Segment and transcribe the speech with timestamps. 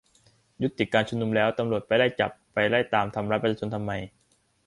[0.61, 3.91] ยุติการชุมนุมแล้ว ตำรวจไปไล่จับ ไปไล่ตามทำร้ายประชาชนทำไม?